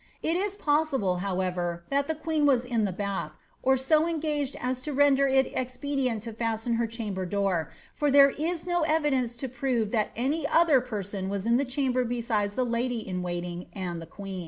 [0.23, 4.55] It is possi ble, however, that the queen was in the bath, or so engaged
[4.59, 8.81] as to ren der it expedient to fasten her chamber door, for there is no
[8.81, 13.21] evidence to prove that any other person was in the chamber besides the lady in
[13.21, 14.39] waiting and the queen.